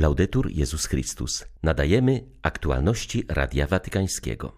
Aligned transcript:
Laudetur 0.00 0.50
Jezus 0.50 0.86
Chrystus. 0.86 1.44
Nadajemy 1.62 2.24
aktualności 2.42 3.24
Radia 3.28 3.66
Watykańskiego. 3.66 4.52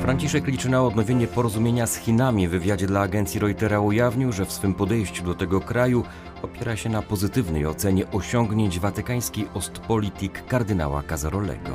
Franciszek 0.00 0.46
liczy 0.46 0.68
na 0.68 0.82
odnowienie 0.82 1.26
porozumienia 1.26 1.86
z 1.86 1.96
Chinami. 1.96 2.48
W 2.48 2.50
wywiadzie 2.50 2.86
dla 2.86 3.00
agencji 3.00 3.40
Reutera 3.40 3.80
ujawnił, 3.80 4.32
że 4.32 4.46
w 4.46 4.52
swym 4.52 4.74
podejściu 4.74 5.24
do 5.24 5.34
tego 5.34 5.60
kraju 5.60 6.04
opiera 6.42 6.76
się 6.76 6.88
na 6.88 7.02
pozytywnej 7.02 7.66
ocenie 7.66 8.10
osiągnięć 8.10 8.80
watykańskiej 8.80 9.48
Ostpolitik 9.54 10.46
kardynała 10.46 11.02
Casarolego. 11.02 11.70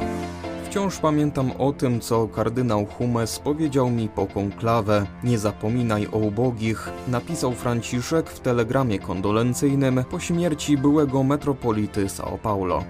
Wciąż 0.70 0.98
pamiętam 0.98 1.52
o 1.60 1.74
tym, 1.74 2.00
co 2.00 2.28
kardynał 2.28 2.86
Humes 2.86 3.40
powiedział 3.40 3.90
mi 3.90 4.10
po 4.10 4.28
konklawę. 4.28 5.06
Nie 5.24 5.38
zapominaj 5.38 6.08
o 6.08 6.18
ubogich, 6.18 6.90
napisał 7.08 7.52
Franciszek 7.54 8.30
w 8.30 8.40
telegramie 8.40 9.00
kondolencyjnym 9.00 10.04
po 10.12 10.20
śmierci 10.20 10.78
byłego 10.78 11.24
metropolity 11.24 12.06
São 12.06 12.38
Paulo. 12.38 12.84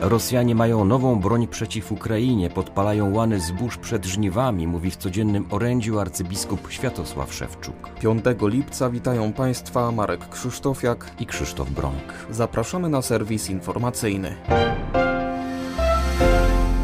Rosjanie 0.00 0.54
mają 0.54 0.84
nową 0.84 1.20
broń 1.20 1.48
przeciw 1.48 1.92
Ukrainie, 1.92 2.50
podpalają 2.50 3.14
łany 3.14 3.40
zbóż 3.40 3.76
przed 3.76 4.06
żniwami, 4.06 4.66
mówi 4.66 4.90
w 4.90 4.96
codziennym 4.96 5.46
orędziu 5.50 6.00
arcybiskup 6.00 6.72
Światosław 6.72 7.34
Szewczuk. 7.34 7.90
5 8.00 8.24
lipca 8.42 8.90
witają 8.90 9.32
Państwa 9.32 9.92
Marek 9.92 10.28
Krzysztofiak 10.28 11.10
i 11.20 11.26
Krzysztof 11.26 11.70
Brąk. 11.70 12.26
Zapraszamy 12.30 12.88
na 12.88 13.02
serwis 13.02 13.50
informacyjny. 13.50 14.36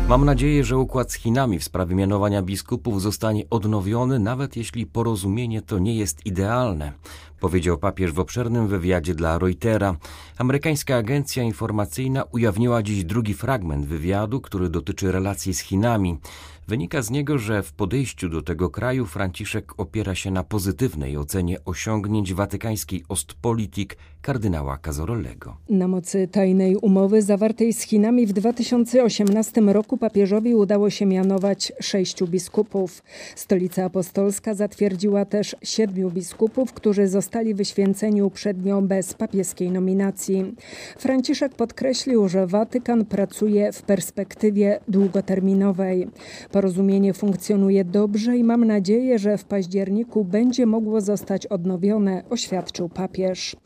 Mam 0.09 0.25
nadzieję, 0.25 0.65
że 0.65 0.79
układ 0.79 1.13
z 1.13 1.15
Chinami 1.15 1.59
w 1.59 1.65
sprawie 1.65 1.95
mianowania 1.95 2.43
biskupów 2.43 3.03
zostanie 3.03 3.45
odnowiony, 3.51 4.19
nawet 4.19 4.57
jeśli 4.57 4.87
porozumienie 4.87 5.63
to 5.63 5.79
nie 5.79 5.97
jest 5.97 6.27
idealne, 6.27 6.93
powiedział 7.41 7.79
papież 7.79 8.13
w 8.13 8.19
obszernym 8.19 8.69
wywiadzie 8.69 9.15
dla 9.15 9.39
Reutera. 9.39 9.97
Amerykańska 10.39 10.97
agencja 10.97 11.43
informacyjna 11.43 12.25
ujawniła 12.25 12.83
dziś 12.83 13.05
drugi 13.05 13.35
fragment 13.35 13.87
wywiadu, 13.87 14.41
który 14.41 14.69
dotyczy 14.69 15.13
relacji 15.13 15.55
z 15.55 15.61
Chinami. 15.61 16.19
Wynika 16.69 17.03
z 17.03 17.11
niego, 17.11 17.39
że 17.39 17.63
w 17.63 17.73
podejściu 17.73 18.29
do 18.29 18.43
tego 18.43 18.71
kraju 18.71 19.07
Franciszek 19.07 19.73
opiera 19.77 20.15
się 20.15 20.31
na 20.31 20.45
pozytywnej 20.45 21.17
ocenie 21.17 21.65
osiągnięć 21.65 22.35
watykańskiej 22.35 23.05
Ostpolitik 23.09 23.97
kardynała 24.23 24.79
Cazorolego. 24.79 25.57
Na 25.69 25.89
mocy 25.89 26.29
tajnej 26.29 26.77
umowy 26.77 27.23
zawartej 27.23 27.73
z 27.73 27.83
Chinami 27.83 28.27
w 28.27 28.33
2018 28.33 29.61
roku 29.61 29.97
papieżowi 29.97 30.55
udało 30.55 30.91
się 30.91 31.07
mianować 31.07 31.73
sześciu 31.81 32.27
biskupów. 32.27 33.03
Stolica 33.37 33.85
Apostolska 33.85 34.55
zatwierdziła 34.55 35.25
też 35.25 35.57
siedmiu 35.63 36.11
biskupów, 36.11 36.73
którzy 36.73 37.09
zostali 37.09 37.55
wyświęceni 37.55 38.23
uprzednio 38.23 38.83
bez 38.83 39.15
papieskiej 39.15 39.71
nominacji. 39.71 40.55
Franciszek 40.99 41.55
podkreślił, 41.55 42.29
że 42.29 42.47
Watykan 42.47 43.05
pracuje 43.05 43.73
w 43.73 43.83
perspektywie 43.83 44.81
długoterminowej. 44.89 46.09
Porozumienie 46.55 47.13
funkcjonuje 47.13 47.85
dobrze 47.85 48.37
i 48.37 48.45
mam 48.45 48.65
nadzieję, 48.65 49.19
że 49.19 49.39
w 49.39 49.45
październiku 49.45 50.25
będzie 50.25 50.67
mogło 50.67 51.01
zostać 51.01 51.47
odnowione, 51.47 52.23
oświadczył 52.31 52.89
papież. 52.89 53.57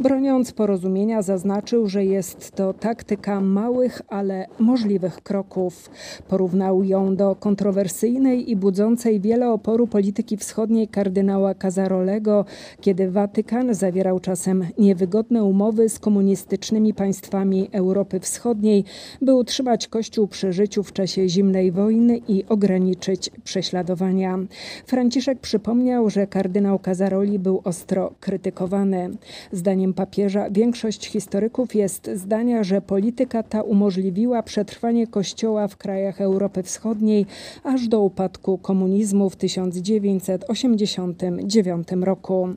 Broniąc 0.00 0.52
porozumienia, 0.52 1.22
zaznaczył, 1.22 1.88
że 1.88 2.04
jest 2.04 2.50
to 2.50 2.72
taktyka 2.72 3.40
małych, 3.40 4.02
ale 4.08 4.46
możliwych 4.58 5.22
kroków. 5.22 5.90
Porównał 6.28 6.84
ją 6.84 7.16
do 7.16 7.34
kontrowersyjnej 7.34 8.50
i 8.50 8.56
budzącej 8.56 9.20
wiele 9.20 9.50
oporu 9.50 9.86
polityki 9.86 10.36
wschodniej 10.36 10.88
kardynała 10.88 11.54
Casarolego, 11.54 12.44
kiedy 12.80 13.10
Watykan 13.10 13.74
zawierał 13.74 14.20
czasem 14.20 14.66
niewygodne 14.78 15.44
umowy 15.44 15.88
z 15.88 15.98
komunistycznymi 15.98 16.94
państwami 16.94 17.68
Europy 17.72 18.20
Wschodniej, 18.20 18.84
by 19.22 19.34
utrzymać 19.34 19.88
Kościół 19.88 20.28
przy 20.28 20.52
życiu 20.52 20.82
w 20.82 20.92
czasie 20.92 21.28
zimnej 21.28 21.72
wojny 21.72 22.20
i 22.28 22.35
ograniczyć 22.44 23.30
prześladowania. 23.44 24.38
Franciszek 24.86 25.38
przypomniał, 25.38 26.10
że 26.10 26.26
kardynał 26.26 26.78
Casaroli 26.78 27.38
był 27.38 27.60
ostro 27.64 28.12
krytykowany. 28.20 29.10
Zdaniem 29.52 29.94
papieża 29.94 30.50
większość 30.50 31.06
historyków 31.06 31.74
jest 31.74 32.10
zdania, 32.14 32.64
że 32.64 32.80
polityka 32.80 33.42
ta 33.42 33.62
umożliwiła 33.62 34.42
przetrwanie 34.42 35.06
Kościoła 35.06 35.68
w 35.68 35.76
krajach 35.76 36.20
Europy 36.20 36.62
Wschodniej 36.62 37.26
aż 37.64 37.88
do 37.88 38.00
upadku 38.00 38.58
komunizmu 38.58 39.30
w 39.30 39.36
1989 39.36 41.88
roku. 42.00 42.48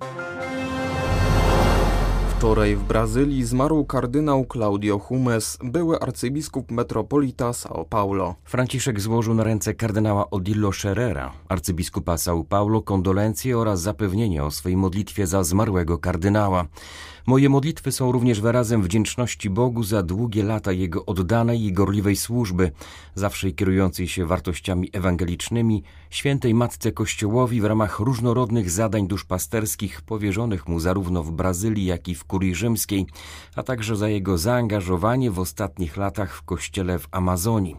Wczoraj 2.40 2.76
w 2.76 2.84
Brazylii 2.84 3.44
zmarł 3.44 3.86
kardynał 3.86 4.46
Claudio 4.54 5.00
Humes, 5.00 5.58
były 5.64 6.00
arcybiskup 6.00 6.72
metropolita 6.72 7.52
São 7.52 7.86
Paulo. 7.86 8.36
Franciszek 8.44 9.00
złożył 9.00 9.34
na 9.34 9.44
ręce 9.44 9.74
kardynała 9.74 10.30
Odillo 10.30 10.72
Scherrera, 10.74 11.34
arcybiskupa 11.50 12.16
São 12.16 12.46
Paulo, 12.46 12.82
kondolencje 12.82 13.58
oraz 13.58 13.82
zapewnienie 13.82 14.44
o 14.44 14.52
swojej 14.52 14.78
modlitwie 14.78 15.28
za 15.28 15.44
zmarłego 15.44 15.98
kardynała. 15.98 16.66
Moje 17.28 17.50
modlitwy 17.50 17.92
są 17.92 18.12
również 18.12 18.42
wyrazem 18.42 18.84
wdzięczności 18.84 19.50
Bogu 19.50 19.84
za 19.84 20.04
długie 20.04 20.44
lata 20.44 20.72
Jego 20.72 21.06
oddanej 21.06 21.64
i 21.64 21.74
gorliwej 21.74 22.16
służby, 22.16 22.72
zawsze 23.16 23.52
kierującej 23.52 24.08
się 24.08 24.26
wartościami 24.26 24.90
ewangelicznymi, 24.94 25.84
świętej 26.10 26.54
Matce 26.54 26.92
Kościołowi 26.92 27.62
w 27.62 27.66
ramach 27.66 28.00
różnorodnych 28.00 28.72
zadań 28.72 29.08
duszpasterskich 29.08 30.02
powierzonych 30.02 30.68
mu 30.68 30.80
zarówno 30.80 31.24
w 31.24 31.32
Brazylii, 31.32 31.86
jak 31.86 32.08
i 32.08 32.16
w 32.16 32.24
Kurii 32.30 32.56
Rzymskiej, 32.56 33.06
a 33.56 33.64
także 33.64 33.96
za 33.96 34.10
jego 34.10 34.38
zaangażowanie 34.38 35.32
w 35.32 35.40
ostatnich 35.40 35.98
latach 35.98 36.36
w 36.36 36.42
Kościele 36.42 37.00
w 37.00 37.08
Amazonii. 37.12 37.76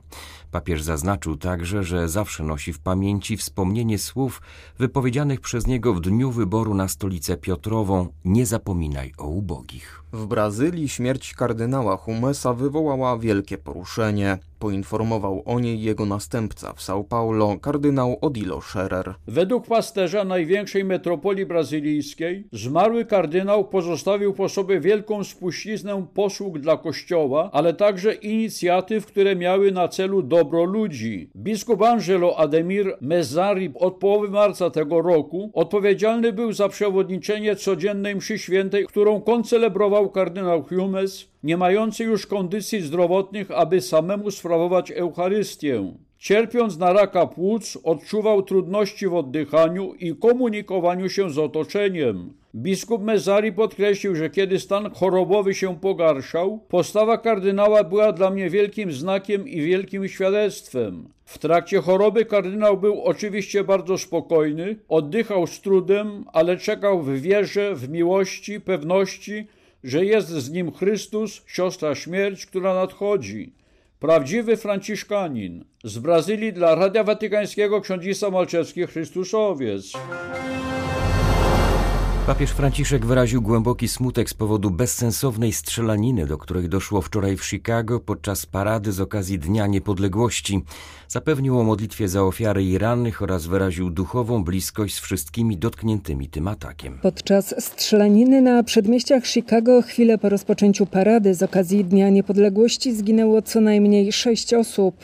Papież 0.51 0.83
zaznaczył 0.83 1.37
także, 1.37 1.85
że 1.85 2.09
zawsze 2.09 2.45
nosi 2.45 2.73
w 2.73 2.79
pamięci 2.79 3.37
wspomnienie 3.37 3.99
słów 3.99 4.43
wypowiedzianych 4.79 5.41
przez 5.41 5.67
niego 5.67 5.95
w 5.95 6.01
dniu 6.01 6.31
wyboru 6.31 6.75
na 6.75 6.89
stolicę 6.89 7.37
Piotrową 7.37 8.09
Nie 8.25 8.47
zapominaj 8.47 9.13
o 9.19 9.27
ubogich. 9.27 10.03
W 10.13 10.27
Brazylii 10.27 10.89
śmierć 10.89 11.35
kardynała 11.35 11.97
Humesa 11.97 12.55
wywołała 12.55 13.19
wielkie 13.19 13.59
poruszenie. 13.59 14.39
Poinformował 14.61 15.43
o 15.45 15.61
niej 15.61 15.83
jego 15.83 16.07
następca 16.07 16.73
w 16.73 16.81
São 16.81 17.05
Paulo, 17.05 17.57
kardynał 17.61 18.19
Odilo 18.21 18.61
Scherer. 18.61 19.15
Według 19.27 19.67
pasterza 19.67 20.25
największej 20.25 20.85
metropolii 20.85 21.47
brazylijskiej, 21.47 22.45
zmarły 22.53 23.05
kardynał 23.05 23.65
pozostawił 23.65 24.35
po 24.35 24.49
sobie 24.49 24.81
wielką 24.81 25.25
spuściznę 25.25 26.07
posług 26.15 26.59
dla 26.59 26.77
Kościoła, 26.77 27.51
ale 27.53 27.75
także 27.75 28.15
inicjatyw, 28.15 29.07
które 29.07 29.37
miały 29.37 29.73
na 29.73 29.89
celu 29.89 30.23
dobro 30.23 30.65
ludzi. 30.65 31.31
Biskup 31.37 31.83
Angelo 31.83 32.39
Ademir 32.39 32.97
Mezzari 33.01 33.73
od 33.75 33.95
połowy 33.95 34.29
marca 34.29 34.71
tego 34.71 35.03
roku 35.03 35.51
odpowiedzialny 35.55 36.33
był 36.33 36.53
za 36.53 36.69
przewodniczenie 36.69 37.57
codziennej 37.57 38.17
mszy 38.17 38.39
świętej, 38.39 38.87
którą 38.87 39.21
koncelebrował 39.21 40.11
kardynał 40.11 40.63
Humes, 40.63 41.31
nie 41.43 41.57
mający 41.57 42.05
już 42.05 42.27
kondycji 42.27 42.81
zdrowotnych, 42.81 43.51
aby 43.51 43.81
samemu 43.81 44.31
sprawować 44.31 44.91
Eucharystię. 44.91 45.93
Cierpiąc 46.19 46.79
na 46.79 46.93
raka 46.93 47.27
płuc, 47.27 47.79
odczuwał 47.85 48.43
trudności 48.43 49.09
w 49.09 49.15
oddychaniu 49.15 49.95
i 49.95 50.17
komunikowaniu 50.17 51.09
się 51.09 51.31
z 51.31 51.39
otoczeniem. 51.39 52.33
Biskup 52.55 53.03
Mezari 53.03 53.53
podkreślił, 53.53 54.17
że 54.17 54.31
kiedy 54.31 54.61
stan 54.61 54.91
chorobowy 54.91 55.55
się 55.55 55.77
pogarszał, 55.79 56.61
postawa 56.69 57.19
kardynała 57.19 57.85
była 57.85 58.13
dla 58.13 58.31
mnie 58.31 58.51
wielkim 58.51 58.93
znakiem 58.93 59.49
i 59.49 59.61
wielkim 59.61 60.09
świadectwem. 60.09 61.09
W 61.25 61.39
trakcie 61.39 61.81
choroby 61.81 62.25
kardynał 62.25 62.77
był 62.77 63.03
oczywiście 63.03 63.65
bardzo 63.65 63.99
spokojny, 63.99 64.77
oddychał 64.89 65.47
z 65.47 65.61
trudem, 65.61 66.25
ale 66.33 66.57
czekał 66.57 67.03
w 67.03 67.21
wierze, 67.21 67.75
w 67.75 67.89
miłości, 67.89 68.61
pewności, 68.61 69.47
że 69.85 70.05
jest 70.05 70.29
z 70.29 70.51
nim 70.51 70.73
Chrystus, 70.73 71.43
siostra 71.47 71.95
śmierć, 71.95 72.47
która 72.47 72.75
nadchodzi. 72.75 73.53
Prawdziwy 74.01 74.57
Franciszkanin. 74.57 75.65
Z 75.85 75.99
Brazylii 75.99 76.53
dla 76.53 76.75
Radia 76.75 77.05
Watykańskiego 77.05 77.81
ksiądzisa 77.81 78.31
Malczewski 78.31 78.87
Chrystusowiec. 78.87 79.93
Papież 82.31 82.51
Franciszek 82.51 83.07
wyraził 83.07 83.43
głęboki 83.43 83.89
smutek 83.89 84.31
z 84.31 84.35
powodu 84.35 84.71
bezsensownej 84.71 85.53
strzelaniny, 85.53 86.27
do 86.27 86.39
której 86.39 86.69
doszło 86.69 87.03
wczoraj 87.03 87.37
w 87.37 87.45
Chicago 87.45 88.01
podczas 88.01 88.47
parady 88.47 88.93
z 88.93 89.01
okazji 89.01 89.39
Dnia 89.39 89.67
Niepodległości. 89.67 90.63
Zapewnił 91.09 91.61
o 91.61 91.65
modlitwie 91.65 92.09
za 92.09 92.23
ofiary 92.23 92.65
i 92.65 92.79
rannych 92.79 93.23
oraz 93.23 93.47
wyraził 93.47 93.91
duchową 93.91 94.45
bliskość 94.45 94.95
z 94.95 94.99
wszystkimi 94.99 95.57
dotkniętymi 95.57 96.29
tym 96.29 96.49
atakiem. 96.49 96.99
Podczas 97.03 97.65
strzelaniny 97.65 98.43
na 98.43 98.63
przedmieściach 98.63 99.27
Chicago 99.27 99.83
chwilę 99.83 100.19
po 100.19 100.29
rozpoczęciu 100.29 100.87
parady 100.87 101.35
z 101.35 101.43
okazji 101.43 101.85
Dnia 101.85 102.11
Niepodległości 102.11 102.95
zginęło 102.95 103.43
co 103.43 103.61
najmniej 103.61 104.13
sześć 104.13 104.55
osób. 104.55 104.97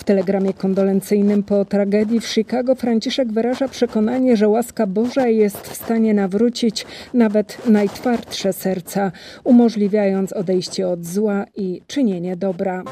W 0.00 0.04
telegramie 0.04 0.52
kondolencyjnym 0.52 1.42
po 1.42 1.64
tragedii 1.64 2.20
w 2.20 2.26
Chicago 2.26 2.74
Franciszek 2.74 3.32
wyraża 3.32 3.68
przekonanie, 3.68 4.36
że 4.36 4.48
łaska 4.48 4.86
Boża 4.86 5.26
jest 5.26 5.68
w 5.68 5.76
stanie 5.76 6.14
nawrócić 6.14 6.71
nawet 7.14 7.66
najtwardsze 7.66 8.52
serca, 8.52 9.12
umożliwiając 9.44 10.32
odejście 10.32 10.88
od 10.88 11.06
zła 11.06 11.44
i 11.54 11.82
czynienie 11.86 12.36
dobra. 12.36 12.82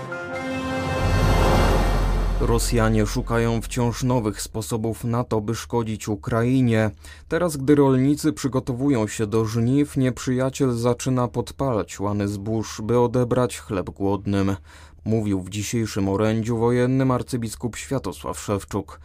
Rosjanie 2.40 3.06
szukają 3.06 3.62
wciąż 3.62 4.02
nowych 4.02 4.42
sposobów 4.42 5.04
na 5.04 5.24
to, 5.24 5.40
by 5.40 5.54
szkodzić 5.54 6.08
Ukrainie. 6.08 6.90
Teraz, 7.28 7.56
gdy 7.56 7.74
rolnicy 7.74 8.32
przygotowują 8.32 9.06
się 9.08 9.26
do 9.26 9.44
żniw, 9.44 9.96
nieprzyjaciel 9.96 10.72
zaczyna 10.72 11.28
podpalać 11.28 12.00
łany 12.00 12.28
zbóż, 12.28 12.80
by 12.84 12.98
odebrać 12.98 13.58
chleb 13.58 13.90
głodnym. 13.90 14.56
Mówił 15.04 15.40
w 15.40 15.50
dzisiejszym 15.50 16.08
orędziu 16.08 16.58
wojennym 16.58 17.10
arcybiskup 17.10 17.76
Światosław 17.76 18.38
Szewczuk. 18.38 19.00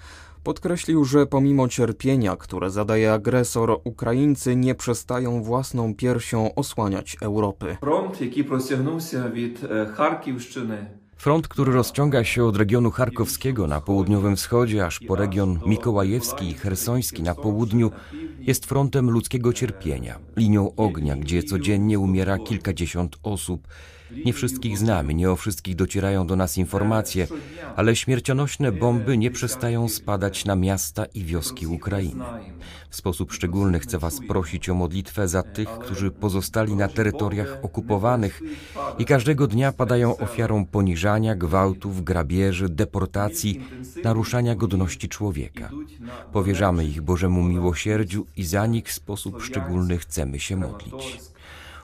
Podkreślił, 0.45 1.05
że 1.05 1.25
pomimo 1.25 1.67
cierpienia, 1.67 2.35
które 2.35 2.71
zadaje 2.71 3.13
agresor, 3.13 3.79
Ukraińcy 3.83 4.55
nie 4.55 4.75
przestają 4.75 5.43
własną 5.43 5.95
piersią 5.95 6.55
osłaniać 6.55 7.17
Europy. 7.21 7.77
Front, 7.79 8.21
jaki 8.21 8.43
się 8.43 9.23
od 9.23 9.63
e, 9.63 9.85
Charkiwszczyny. 9.85 10.85
Front, 11.15 11.47
który 11.47 11.71
rozciąga 11.71 12.23
się 12.23 12.45
od 12.45 12.57
regionu 12.57 12.91
charkowskiego 12.91 13.67
na 13.67 13.81
południowym 13.81 14.35
wschodzie 14.35 14.85
aż 14.85 14.99
po 14.99 15.15
region 15.15 15.59
mikołajewski 15.65 16.49
i 16.49 16.53
hersoński 16.53 17.23
na 17.23 17.35
południu, 17.35 17.91
jest 18.39 18.65
frontem 18.65 19.11
ludzkiego 19.11 19.53
cierpienia, 19.53 20.19
linią 20.35 20.75
ognia, 20.75 21.15
gdzie 21.15 21.43
codziennie 21.43 21.99
umiera 21.99 22.37
kilkadziesiąt 22.37 23.15
osób 23.23 23.67
nie 24.25 24.33
wszystkich 24.33 24.77
znamy, 24.77 25.13
nie 25.13 25.31
o 25.31 25.35
wszystkich 25.35 25.75
docierają 25.75 26.27
do 26.27 26.35
nas 26.35 26.57
informacje, 26.57 27.27
ale 27.75 27.95
śmiercionośne 27.95 28.71
bomby 28.71 29.17
nie 29.17 29.31
przestają 29.31 29.89
spadać 29.89 30.45
na 30.45 30.55
miasta 30.55 31.05
i 31.05 31.23
wioski 31.23 31.67
Ukrainy. 31.67 32.23
W 32.89 32.95
sposób 32.95 33.33
szczególny 33.33 33.79
chcę 33.79 33.99
Was 33.99 34.19
prosić 34.27 34.69
o 34.69 34.75
modlitwę 34.75 35.27
za 35.27 35.43
tych, 35.43 35.69
którzy 35.69 36.11
pozostali 36.11 36.75
na 36.75 36.87
terytoriach 36.87 37.57
okupowanych 37.61 38.41
i 38.97 39.05
każdego 39.05 39.47
dnia 39.47 39.71
padają 39.71 40.17
ofiarą 40.17 40.65
poniżania, 40.65 41.35
gwałtów, 41.35 42.03
grabieży, 42.03 42.69
deportacji, 42.69 43.61
naruszania 44.03 44.55
godności 44.55 45.09
człowieka. 45.09 45.69
Powierzamy 46.31 46.85
ich 46.85 47.01
Bożemu 47.01 47.43
miłosierdziu 47.43 48.25
i 48.37 48.43
za 48.43 48.65
nich 48.65 48.87
w 48.87 48.93
sposób 48.93 49.41
szczególny 49.41 49.97
chcemy 49.97 50.39
się 50.39 50.55
modlić. 50.55 51.34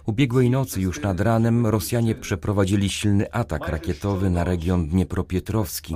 Ubiegłej 0.06 0.50
nocy 0.50 0.82
już 0.82 1.02
nad 1.02 1.20
ranem 1.20 1.68
Rosjanie 1.68 2.16
przeprowadzili 2.16 2.90
silny 2.90 3.32
atak 3.34 3.68
rakietowy 3.68 4.30
na 4.30 4.44
region 4.44 4.88
Dniepropietrowski, 4.88 5.96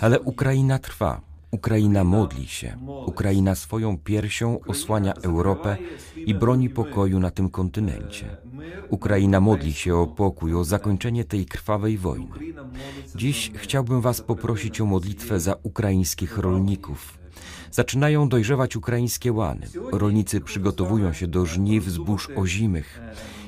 ale 0.00 0.20
Ukraina 0.20 0.78
trwa. 0.78 1.20
Ukraina 1.50 2.04
modli 2.04 2.46
się. 2.46 2.76
Ukraina 3.06 3.54
swoją 3.54 3.98
piersią 3.98 4.60
osłania 4.66 5.14
Europę 5.14 5.76
i 6.16 6.34
broni 6.34 6.70
pokoju 6.70 7.20
na 7.20 7.30
tym 7.30 7.50
kontynencie. 7.50 8.36
Ukraina 8.90 9.40
modli 9.40 9.72
się 9.72 9.96
o 9.96 10.06
pokój, 10.06 10.54
o 10.54 10.64
zakończenie 10.64 11.24
tej 11.24 11.46
krwawej 11.46 11.98
wojny. 11.98 12.26
Dziś 13.14 13.52
chciałbym 13.54 14.00
Was 14.00 14.20
poprosić 14.20 14.80
o 14.80 14.86
modlitwę 14.86 15.40
za 15.40 15.56
ukraińskich 15.62 16.38
rolników. 16.38 17.21
Zaczynają 17.72 18.28
dojrzewać 18.28 18.76
ukraińskie 18.76 19.32
łany. 19.32 19.66
Rolnicy 19.92 20.40
przygotowują 20.40 21.12
się 21.12 21.26
do 21.26 21.46
żniw 21.46 21.84
zbóż 21.84 22.28
ozimych. 22.36 23.00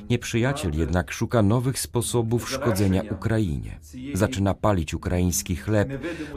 Nieprzyjaciel 0.09 0.71
jednak 0.77 1.11
szuka 1.11 1.41
nowych 1.41 1.79
sposobów 1.79 2.49
szkodzenia 2.49 3.01
Ukrainie. 3.11 3.79
Zaczyna 4.13 4.53
palić 4.53 4.93
ukraiński 4.93 5.55
chleb, 5.55 5.89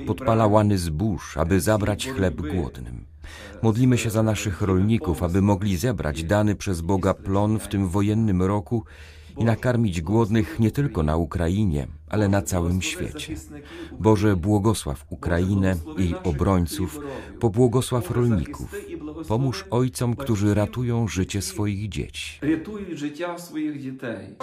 podpala 0.06 0.46
łany 0.46 0.78
zbóż, 0.78 1.36
aby 1.36 1.60
zabrać 1.60 2.08
chleb 2.08 2.34
głodnym. 2.34 3.04
Modlimy 3.62 3.98
się 3.98 4.10
za 4.10 4.22
naszych 4.22 4.62
rolników, 4.62 5.22
aby 5.22 5.42
mogli 5.42 5.76
zebrać 5.76 6.24
dany 6.24 6.54
przez 6.54 6.80
Boga 6.80 7.14
plon 7.14 7.58
w 7.58 7.68
tym 7.68 7.88
wojennym 7.88 8.42
roku 8.42 8.84
i 9.38 9.44
nakarmić 9.44 10.00
głodnych 10.00 10.60
nie 10.60 10.70
tylko 10.70 11.02
na 11.02 11.16
Ukrainie, 11.16 11.86
ale 12.08 12.28
na 12.28 12.42
całym 12.42 12.82
świecie. 12.82 13.34
Boże, 13.98 14.36
błogosław 14.36 15.04
Ukrainę, 15.10 15.76
jej 15.98 16.14
obrońców, 16.24 17.00
pobłogosław 17.40 18.10
rolników. 18.10 18.74
Pomóż 19.28 19.64
ojcom, 19.70 20.16
którzy 20.16 20.54
ratują 20.54 21.08
życie 21.08 21.42
swoich 21.42 21.88
dzieci. 21.88 22.40
Swoich 23.38 23.80
dzieci. 23.82 24.34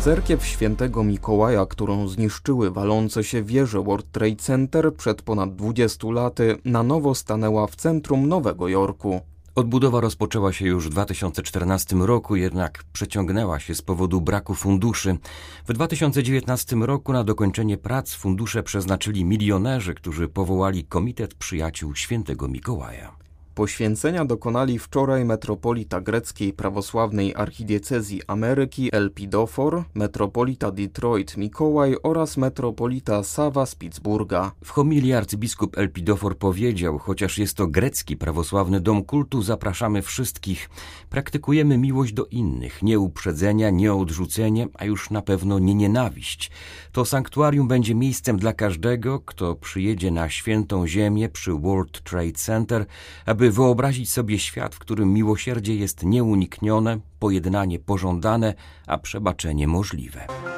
Cerkiew 0.00 0.46
Świętego 0.46 1.04
Mikołaja, 1.04 1.66
którą 1.66 2.08
zniszczyły 2.08 2.70
walące 2.70 3.24
się 3.24 3.42
wieże 3.42 3.82
World 3.82 4.12
Trade 4.12 4.36
Center 4.36 4.94
przed 4.94 5.22
ponad 5.22 5.54
20 5.56 6.10
laty, 6.10 6.58
na 6.64 6.82
nowo 6.82 7.14
stanęła 7.14 7.66
w 7.66 7.76
centrum 7.76 8.28
Nowego 8.28 8.68
Jorku. 8.68 9.20
Odbudowa 9.60 10.00
rozpoczęła 10.00 10.52
się 10.52 10.66
już 10.66 10.86
w 10.86 10.90
2014 10.90 11.96
roku, 11.96 12.36
jednak 12.36 12.84
przeciągnęła 12.92 13.60
się 13.60 13.74
z 13.74 13.82
powodu 13.82 14.20
braku 14.20 14.54
funduszy. 14.54 15.18
W 15.66 15.72
2019 15.72 16.76
roku 16.76 17.12
na 17.12 17.24
dokończenie 17.24 17.78
prac 17.78 18.14
fundusze 18.14 18.62
przeznaczyli 18.62 19.24
milionerzy, 19.24 19.94
którzy 19.94 20.28
powołali 20.28 20.84
Komitet 20.84 21.34
Przyjaciół 21.34 21.94
Świętego 21.94 22.48
Mikołaja. 22.48 23.16
Poświęcenia 23.54 24.24
dokonali 24.24 24.78
wczoraj 24.78 25.24
metropolita 25.24 26.00
greckiej 26.00 26.52
prawosławnej 26.52 27.34
archidiecezji 27.34 28.22
Ameryki 28.26 28.88
Elpidofor, 28.92 29.84
metropolita 29.94 30.70
Detroit 30.70 31.36
Mikołaj 31.36 31.96
oraz 32.02 32.36
metropolita 32.36 33.22
Sawa 33.22 33.66
z 33.66 33.74
Pittsburgha. 33.74 34.52
W 34.64 34.70
homilii 34.70 35.12
arcybiskup 35.12 35.78
Elpidofor 35.78 36.38
powiedział, 36.38 36.98
chociaż 36.98 37.38
jest 37.38 37.56
to 37.56 37.66
grecki 37.66 38.16
prawosławny 38.16 38.80
dom 38.80 39.04
kultu, 39.04 39.42
zapraszamy 39.42 40.02
wszystkich. 40.02 40.70
Praktykujemy 41.08 41.78
miłość 41.78 42.12
do 42.12 42.26
innych, 42.26 42.82
nie 42.82 42.98
uprzedzenia, 42.98 43.70
nie 43.70 43.94
odrzucenie, 43.94 44.68
a 44.74 44.84
już 44.84 45.10
na 45.10 45.22
pewno 45.22 45.58
nie 45.58 45.74
nienawiść. 45.74 46.50
To 46.92 47.04
sanktuarium 47.04 47.68
będzie 47.68 47.94
miejscem 47.94 48.38
dla 48.38 48.52
każdego, 48.52 49.20
kto 49.20 49.54
przyjedzie 49.54 50.10
na 50.10 50.30
świętą 50.30 50.86
ziemię 50.86 51.28
przy 51.28 51.52
World 51.52 52.02
Trade 52.02 52.32
Center, 52.32 52.86
aby 53.26 53.39
wyobrazić 53.48 54.12
sobie 54.12 54.38
świat, 54.38 54.74
w 54.74 54.78
którym 54.78 55.12
miłosierdzie 55.12 55.74
jest 55.74 56.04
nieuniknione, 56.04 57.00
pojednanie 57.18 57.78
pożądane, 57.78 58.54
a 58.86 58.98
przebaczenie 58.98 59.68
możliwe. 59.68 60.49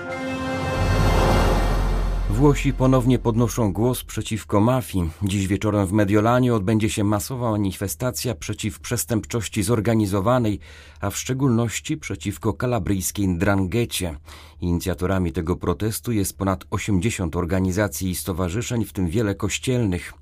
Włosi 2.33 2.73
ponownie 2.73 3.19
podnoszą 3.19 3.73
głos 3.73 4.05
przeciwko 4.05 4.61
mafii. 4.61 5.11
Dziś 5.23 5.47
wieczorem 5.47 5.87
w 5.87 5.93
Mediolanie 5.93 6.55
odbędzie 6.55 6.91
się 6.91 7.05
masowa 7.05 7.51
manifestacja 7.51 8.35
przeciw 8.35 8.81
przestępczości 8.81 9.63
zorganizowanej, 9.63 10.61
a 11.01 11.11
w 11.11 11.17
szczególności 11.17 11.97
przeciwko 11.97 12.53
kalabryjskiej 12.53 13.39
Dranghecie. 13.39 14.17
Inicjatorami 14.61 15.33
tego 15.33 15.57
protestu 15.57 16.13
jest 16.13 16.39
ponad 16.39 16.65
80 16.71 17.37
organizacji 17.37 18.11
i 18.11 18.15
stowarzyszeń, 18.15 18.85
w 18.85 18.93
tym 18.93 19.09
wiele 19.09 19.35
kościelnych. 19.35 20.13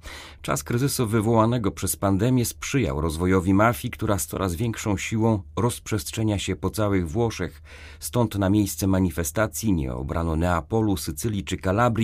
Czas 0.42 0.64
kryzysu 0.64 1.06
wywołanego 1.06 1.70
przez 1.70 1.96
pandemię 1.96 2.44
sprzyjał 2.44 3.00
rozwojowi 3.00 3.54
mafii, 3.54 3.90
która 3.90 4.18
z 4.18 4.26
coraz 4.26 4.54
większą 4.54 4.96
siłą 4.96 5.42
rozprzestrzenia 5.56 6.38
się 6.38 6.56
po 6.56 6.70
całych 6.70 7.10
Włoszech. 7.10 7.62
Stąd 8.00 8.34
na 8.34 8.50
miejsce 8.50 8.86
manifestacji 8.86 9.72
nie 9.72 9.94
obrano 9.94 10.36
Neapolu, 10.36 10.96
Sycylii 10.96 11.44
czy 11.44 11.56
Kalabrii, 11.56 11.99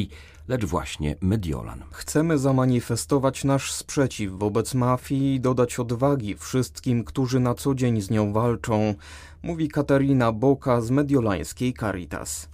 lecz 0.48 0.64
właśnie 0.64 1.16
Mediolan. 1.20 1.84
Chcemy 1.90 2.38
zamanifestować 2.38 3.44
nasz 3.44 3.72
sprzeciw 3.72 4.32
wobec 4.32 4.74
mafii 4.74 5.34
i 5.34 5.40
dodać 5.40 5.78
odwagi 5.78 6.36
wszystkim, 6.36 7.04
którzy 7.04 7.40
na 7.40 7.54
co 7.54 7.74
dzień 7.74 8.00
z 8.00 8.10
nią 8.10 8.32
walczą, 8.32 8.94
mówi 9.46 9.68
Katarina 9.68 10.32
Boka 10.32 10.80
z 10.80 10.90
mediolańskiej 10.90 11.74
Caritas. 11.74 12.48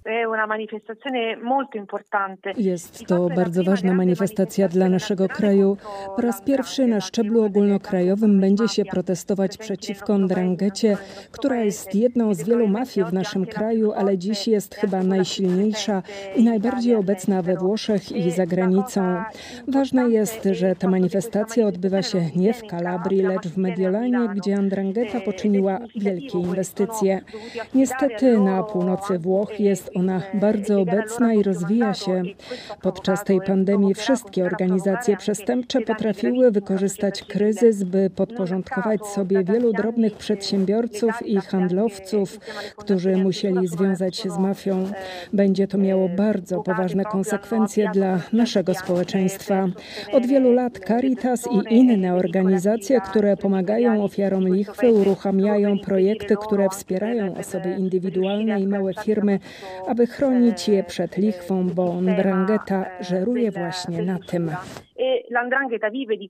Jest 2.57 3.07
to 3.07 3.29
bardzo 3.37 3.65
ważna 3.65 3.95
manifestacja 3.95 4.69
dla 4.69 4.89
naszego 4.89 5.29
kraju. 5.29 5.77
Po 6.17 6.23
raz 6.23 6.43
pierwszy 6.43 6.87
na 6.87 7.01
szczeblu 7.01 7.45
ogólnokrajowym 7.45 8.41
będzie 8.41 8.69
się 8.69 8.85
protestować 8.85 9.59
przeciwko 9.59 10.19
Ndrangecie, 10.19 10.97
która 11.31 11.57
jest 11.57 11.95
jedną 11.95 12.35
z 12.35 12.43
wielu 12.43 12.69
mafii 12.69 13.07
w 13.07 13.13
naszym 13.13 13.47
kraju, 13.47 13.93
ale 13.93 14.19
dziś 14.19 14.49
jest 14.49 14.75
chyba 14.75 15.03
najsilniejsza 15.03 16.03
i 16.37 16.45
najbardziej 16.45 16.95
obecna 16.95 17.43
we 17.43 17.57
Włoszech 17.57 18.13
i 18.13 18.31
za 18.31 18.47
granicą. 18.47 19.23
Ważne 19.69 20.11
jest, 20.11 20.49
że 20.53 20.77
ta 20.77 20.89
manifestacja 20.89 21.67
odbywa 21.67 22.03
się 22.03 22.21
nie 22.37 22.55
w 22.55 22.67
Kalabrii, 22.67 23.23
lecz 23.23 23.49
w 23.49 23.57
Mediolanie, 23.57 24.29
gdzie 24.35 24.57
Andrangeta 24.57 25.21
poczyniła 25.21 25.79
wielkie 25.97 26.39
inwestycje. 26.39 26.82
Niestety 27.75 28.39
na 28.39 28.63
północy 28.63 29.19
Włoch 29.19 29.61
jest 29.61 29.91
ona 29.95 30.23
bardzo 30.35 30.81
obecna 30.81 31.35
i 31.35 31.43
rozwija 31.43 31.95
się. 31.95 32.23
Podczas 32.83 33.25
tej 33.25 33.41
pandemii 33.41 33.95
wszystkie 33.95 34.45
organizacje 34.45 35.17
przestępcze 35.17 35.81
potrafiły 35.81 36.51
wykorzystać 36.51 37.23
kryzys, 37.23 37.85
by 37.85 38.11
podporządkować 38.11 39.07
sobie 39.07 39.45
wielu 39.45 39.73
drobnych 39.73 40.15
przedsiębiorców 40.15 41.27
i 41.27 41.37
handlowców, 41.37 42.41
którzy 42.77 43.17
musieli 43.17 43.69
związać 43.69 44.17
się 44.17 44.31
z 44.31 44.39
mafią. 44.39 44.87
Będzie 45.33 45.69
to 45.69 45.79
miało 45.79 46.09
bardzo 46.09 46.63
poważne 46.63 47.05
konsekwencje 47.05 47.73
inwestycje 47.73 47.91
dla 47.95 48.21
naszego 48.33 48.75
społeczeństwa. 48.75 49.69
Od 50.13 50.27
wielu 50.27 50.53
lat 50.53 50.79
Caritas 50.79 51.49
i 51.53 51.75
inne 51.75 52.15
organizacje, 52.15 53.01
które 53.01 53.37
pomagają 53.37 54.05
ofiarom 54.05 54.49
lichwy, 54.49 54.93
uruchamiają 54.93 55.79
projekty, 55.79 56.37
które 56.37 56.69
wspierają 56.73 57.37
osoby 57.37 57.77
indywidualne 57.79 58.61
i 58.61 58.67
małe 58.67 58.95
firmy, 59.05 59.39
aby 59.89 60.07
chronić 60.07 60.69
je 60.69 60.85
przed 60.85 61.17
lichwą, 61.17 61.69
bo 61.71 62.01
Ndrangheta 62.01 62.85
żeruje 63.01 63.51
właśnie 63.51 64.03
na 64.03 64.19
tym. 64.19 64.51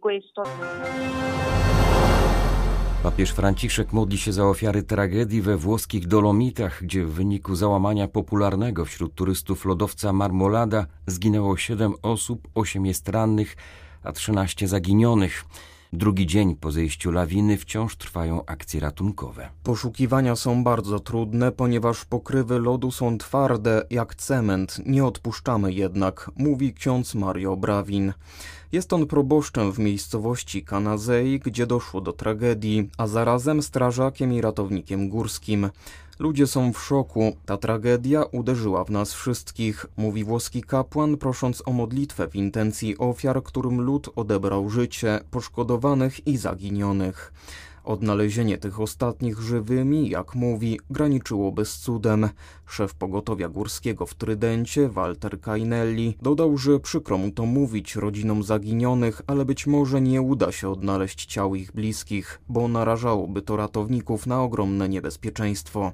Questo. 0.00 0.42
Papież 3.02 3.30
Franciszek 3.30 3.92
modli 3.92 4.18
się 4.18 4.32
za 4.32 4.44
ofiary 4.44 4.82
tragedii 4.82 5.42
we 5.42 5.56
włoskich 5.56 6.06
Dolomitach, 6.06 6.82
gdzie 6.82 7.04
w 7.04 7.12
wyniku 7.12 7.54
załamania 7.54 8.08
popularnego 8.08 8.84
wśród 8.84 9.14
turystów 9.14 9.64
lodowca 9.64 10.12
Marmolada 10.12 10.86
zginęło 11.06 11.56
7 11.56 11.92
osób, 12.02 12.48
8 12.54 12.86
jest 12.86 13.08
rannych, 13.08 13.56
a 14.02 14.12
13 14.12 14.68
zaginionych. 14.68 15.44
Drugi 15.94 16.26
dzień 16.26 16.56
po 16.56 16.70
zejściu 16.70 17.10
lawiny 17.10 17.58
wciąż 17.58 17.96
trwają 17.96 18.44
akcje 18.46 18.80
ratunkowe. 18.80 19.48
Poszukiwania 19.62 20.36
są 20.36 20.64
bardzo 20.64 21.00
trudne, 21.00 21.52
ponieważ 21.52 22.04
pokrywy 22.04 22.58
lodu 22.58 22.90
są 22.90 23.18
twarde 23.18 23.86
jak 23.90 24.14
cement. 24.14 24.80
Nie 24.86 25.04
odpuszczamy 25.04 25.72
jednak, 25.72 26.30
mówi 26.36 26.74
ksiądz 26.74 27.14
Mario 27.14 27.56
Brawin. 27.56 28.12
Jest 28.72 28.92
on 28.92 29.06
proboszczem 29.06 29.72
w 29.72 29.78
miejscowości 29.78 30.64
Kanazei, 30.64 31.40
gdzie 31.40 31.66
doszło 31.66 32.00
do 32.00 32.12
tragedii, 32.12 32.90
a 32.98 33.06
zarazem 33.06 33.62
strażakiem 33.62 34.32
i 34.32 34.40
ratownikiem 34.40 35.08
górskim. 35.08 35.70
Ludzie 36.22 36.46
są 36.46 36.72
w 36.72 36.82
szoku. 36.82 37.36
Ta 37.46 37.56
tragedia 37.56 38.22
uderzyła 38.22 38.84
w 38.84 38.90
nas 38.90 39.14
wszystkich, 39.14 39.86
mówi 39.96 40.24
włoski 40.24 40.62
kapłan, 40.62 41.16
prosząc 41.16 41.62
o 41.66 41.72
modlitwę 41.72 42.28
w 42.28 42.36
intencji 42.36 42.98
ofiar, 42.98 43.42
którym 43.42 43.80
lud 43.80 44.08
odebrał 44.16 44.70
życie, 44.70 45.20
poszkodowanych 45.30 46.26
i 46.26 46.36
zaginionych. 46.36 47.32
Odnalezienie 47.84 48.58
tych 48.58 48.80
ostatnich 48.80 49.40
żywymi, 49.40 50.10
jak 50.10 50.34
mówi, 50.34 50.80
graniczyłoby 50.90 51.64
z 51.64 51.78
cudem. 51.78 52.28
Szef 52.66 52.94
pogotowia 52.94 53.48
górskiego 53.48 54.06
w 54.06 54.14
Trydencie, 54.14 54.88
Walter 54.88 55.40
Kainelli, 55.40 56.16
dodał, 56.22 56.58
że 56.58 56.80
przykro 56.80 57.18
mu 57.18 57.30
to 57.30 57.46
mówić 57.46 57.96
rodzinom 57.96 58.42
zaginionych, 58.42 59.22
ale 59.26 59.44
być 59.44 59.66
może 59.66 60.00
nie 60.00 60.22
uda 60.22 60.52
się 60.52 60.68
odnaleźć 60.68 61.26
ciał 61.26 61.54
ich 61.54 61.72
bliskich, 61.72 62.40
bo 62.48 62.68
narażałoby 62.68 63.42
to 63.42 63.56
ratowników 63.56 64.26
na 64.26 64.42
ogromne 64.42 64.88
niebezpieczeństwo. 64.88 65.92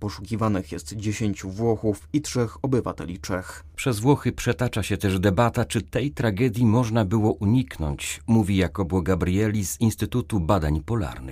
Poszukiwanych 0.00 0.72
jest 0.72 0.96
dziesięciu 0.96 1.50
Włochów 1.50 2.08
i 2.12 2.20
trzech 2.20 2.64
obywateli 2.64 3.18
Czech. 3.18 3.64
Przez 3.76 4.00
Włochy 4.00 4.32
przetacza 4.32 4.82
się 4.82 4.96
też 4.96 5.18
debata, 5.20 5.64
czy 5.64 5.82
tej 5.82 6.10
tragedii 6.10 6.66
można 6.66 7.04
było 7.04 7.32
uniknąć, 7.32 8.20
mówi 8.26 8.56
Jacobo 8.56 9.02
Gabrieli 9.02 9.66
z 9.66 9.80
Instytutu 9.80 10.40
Badań 10.40 10.80
Polarnych. 10.80 11.29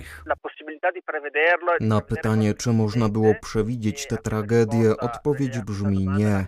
Na 1.79 2.01
pytanie, 2.01 2.53
czy 2.53 2.73
można 2.73 3.09
było 3.09 3.33
przewidzieć 3.41 4.07
tę 4.07 4.17
tragedię, 4.17 4.97
odpowiedź 4.97 5.59
brzmi 5.59 6.07
nie. 6.07 6.47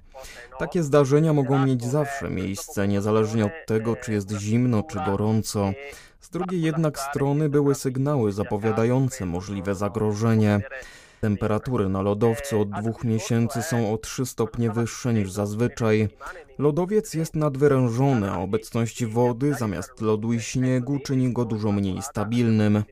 Takie 0.59 0.83
zdarzenia 0.83 1.33
mogą 1.33 1.65
mieć 1.65 1.83
zawsze 1.83 2.29
miejsce, 2.29 2.87
niezależnie 2.87 3.45
od 3.45 3.51
tego, 3.67 3.95
czy 3.95 4.13
jest 4.13 4.31
zimno, 4.31 4.83
czy 4.83 4.99
gorąco. 5.05 5.71
Z 6.19 6.29
drugiej 6.29 6.61
jednak 6.61 6.99
strony 6.99 7.49
były 7.49 7.75
sygnały 7.75 8.31
zapowiadające 8.31 9.25
możliwe 9.25 9.75
zagrożenie. 9.75 10.61
Temperatury 11.21 11.89
na 11.89 12.01
lodowcu 12.01 12.61
od 12.61 12.69
dwóch 12.69 13.03
miesięcy 13.03 13.61
są 13.61 13.93
o 13.93 13.97
3 13.97 14.25
stopnie 14.25 14.71
wyższe 14.71 15.13
niż 15.13 15.31
zazwyczaj. 15.31 16.09
Lodowiec 16.57 17.13
jest 17.13 17.35
nadwyrężony, 17.35 18.31
a 18.31 18.37
obecność 18.37 19.05
wody 19.05 19.53
zamiast 19.53 20.01
lodu 20.01 20.33
i 20.33 20.39
śniegu 20.39 20.99
czyni 20.99 21.33
go 21.33 21.45
dużo 21.45 21.71
mniej 21.71 22.01
stabilnym. 22.01 22.83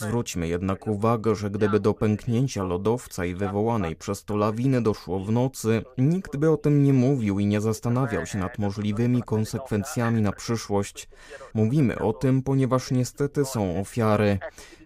Zwróćmy 0.00 0.48
jednak 0.48 0.86
uwagę, 0.86 1.34
że 1.34 1.50
gdyby 1.50 1.80
do 1.80 1.94
pęknięcia 1.94 2.64
lodowca 2.64 3.24
i 3.24 3.34
wywołanej 3.34 3.96
przez 3.96 4.24
to 4.24 4.36
lawiny 4.36 4.82
doszło 4.82 5.20
w 5.20 5.32
nocy, 5.32 5.82
nikt 5.98 6.36
by 6.36 6.50
o 6.50 6.56
tym 6.56 6.82
nie 6.82 6.92
mówił 6.92 7.38
i 7.38 7.46
nie 7.46 7.60
zastanawiał 7.60 8.26
się 8.26 8.38
nad 8.38 8.58
możliwymi 8.58 9.22
konsekwencjami 9.22 10.22
na 10.22 10.32
przyszłość. 10.32 11.08
Mówimy 11.54 11.98
o 11.98 12.12
tym, 12.12 12.42
ponieważ 12.42 12.90
niestety 12.90 13.44
są 13.44 13.80
ofiary. 13.80 14.38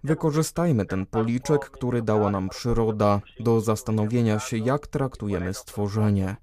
Wykorzystajmy 0.04 0.86
ten 0.86 1.06
policzek, 1.06 1.70
który 1.70 2.02
dała 2.02 2.30
nam 2.30 2.48
przyroda, 2.48 3.20
do 3.40 3.60
zastanowienia 3.60 4.38
się, 4.38 4.56
jak 4.58 4.86
traktujemy 4.86 5.54
stworzenie. 5.54 6.36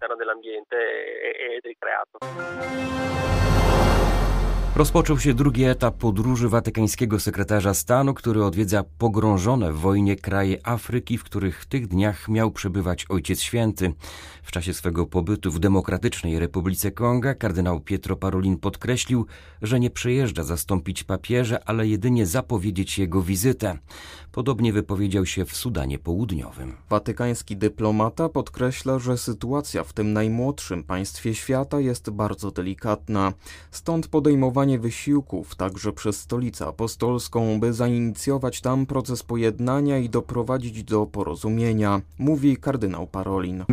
Rozpoczął 4.75 5.19
się 5.19 5.33
drugi 5.33 5.63
etap 5.63 5.97
podróży 5.97 6.49
watykańskiego 6.49 7.19
sekretarza 7.19 7.73
stanu, 7.73 8.13
który 8.13 8.43
odwiedza 8.43 8.83
pogrążone 8.97 9.73
w 9.73 9.79
wojnie 9.79 10.15
kraje 10.15 10.67
Afryki, 10.67 11.17
w 11.17 11.23
których 11.23 11.61
w 11.61 11.65
tych 11.65 11.87
dniach 11.87 12.27
miał 12.29 12.51
przebywać 12.51 13.05
Ojciec 13.09 13.41
Święty. 13.41 13.93
W 14.43 14.51
czasie 14.51 14.73
swego 14.73 15.05
pobytu 15.05 15.51
w 15.51 15.59
Demokratycznej 15.59 16.39
Republice 16.39 16.91
Konga 16.91 17.33
kardynał 17.33 17.79
Pietro 17.79 18.15
Parolin 18.15 18.57
podkreślił, 18.57 19.25
że 19.61 19.79
nie 19.79 19.89
przyjeżdża 19.89 20.43
zastąpić 20.43 21.03
papieża, 21.03 21.57
ale 21.65 21.87
jedynie 21.87 22.25
zapowiedzieć 22.25 22.99
jego 22.99 23.21
wizytę. 23.21 23.77
Podobnie 24.31 24.73
wypowiedział 24.73 25.25
się 25.25 25.45
w 25.45 25.55
Sudanie 25.55 25.99
Południowym. 25.99 26.73
Watykański 26.89 27.57
dyplomata 27.57 28.29
podkreśla, 28.29 28.99
że 28.99 29.17
sytuacja 29.17 29.83
w 29.83 29.93
tym 29.93 30.13
najmłodszym 30.13 30.83
państwie 30.83 31.35
świata 31.35 31.79
jest 31.79 32.09
bardzo 32.09 32.51
delikatna. 32.51 33.33
Stąd 33.71 34.07
podejmowanie 34.07 34.60
wysiłków 34.61 35.55
także 35.55 35.93
przez 35.93 36.19
Stolicę 36.19 36.67
Apostolską, 36.67 37.59
by 37.59 37.73
zainicjować 37.73 38.61
tam 38.61 38.85
proces 38.85 39.23
pojednania 39.23 39.97
i 39.97 40.09
doprowadzić 40.09 40.83
do 40.83 41.05
porozumienia, 41.05 42.01
mówi 42.17 42.57
kardynał 42.57 43.07
Parolin. 43.07 43.65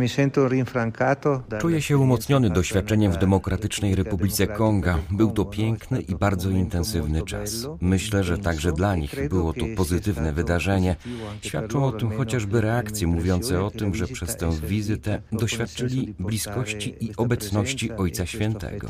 Czuję 1.59 1.81
się 1.81 1.97
umocniony 1.97 2.49
doświadczeniem 2.49 3.11
w 3.11 3.17
Demokratycznej 3.17 3.95
Republice 3.95 4.47
Konga. 4.47 4.99
Był 5.11 5.31
to 5.31 5.45
piękny 5.45 6.01
i 6.01 6.15
bardzo 6.15 6.49
intensywny 6.49 7.21
czas. 7.21 7.67
Myślę, 7.81 8.23
że 8.23 8.37
także 8.37 8.71
dla 8.71 8.95
nich 8.95 9.29
było 9.29 9.53
to 9.53 9.65
pozytywne 9.77 10.33
wydarzenie. 10.33 10.95
Świadczą 11.41 11.85
o 11.85 11.91
tym 11.91 12.11
chociażby 12.17 12.61
reakcje 12.61 13.07
mówiące 13.07 13.63
o 13.63 13.71
tym, 13.71 13.95
że 13.95 14.07
przez 14.07 14.37
tę 14.37 14.51
wizytę 14.51 15.21
doświadczyli 15.31 16.13
bliskości 16.19 16.95
i 16.99 17.15
obecności 17.17 17.91
Ojca 17.91 18.25
Świętego. 18.25 18.89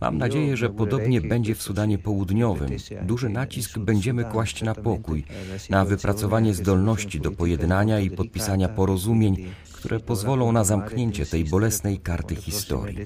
Mam 0.00 0.18
nadzieję, 0.18 0.56
że 0.56 0.70
podobnie 0.70 1.17
będzie 1.20 1.54
w 1.54 1.62
Sudanie 1.62 1.98
Południowym. 1.98 2.70
Duży 3.02 3.28
nacisk 3.28 3.78
będziemy 3.78 4.24
kłaść 4.24 4.62
na 4.62 4.74
pokój, 4.74 5.24
na 5.70 5.84
wypracowanie 5.84 6.54
zdolności 6.54 7.20
do 7.20 7.30
pojednania 7.30 8.00
i 8.00 8.10
podpisania 8.10 8.68
porozumień, 8.68 9.46
które 9.72 10.00
pozwolą 10.00 10.52
na 10.52 10.64
zamknięcie 10.64 11.26
tej 11.26 11.44
bolesnej 11.44 11.98
karty 11.98 12.36
historii. 12.36 12.98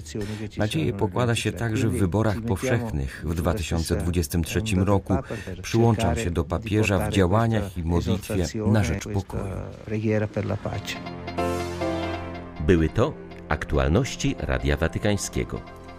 Nadzieję 0.57 0.93
pokłada 0.93 1.35
się 1.35 1.51
także 1.51 1.89
w 1.89 1.97
wyborach 1.97 2.41
powszechnych 2.41 3.23
w 3.27 3.35
2023 3.35 4.61
roku. 4.75 5.13
Przyłączam 5.61 6.15
się 6.15 6.31
do 6.31 6.43
papieża 6.43 7.09
w 7.09 7.13
działaniach 7.13 7.77
i 7.77 7.83
modlitwie 7.83 8.47
na 8.67 8.83
rzecz 8.83 9.07
pokoju. 9.07 9.55
Były 12.67 12.89
to 12.89 13.13
aktualności 13.49 14.35
Radia 14.39 14.77
Watykańskiego. 14.77 15.82